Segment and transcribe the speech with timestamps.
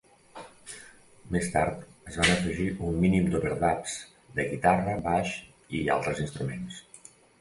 [1.35, 3.95] Més tard es van afegir un mínims d'overdubs
[4.39, 5.35] de guitarra, baix
[5.81, 6.81] i altres instruments.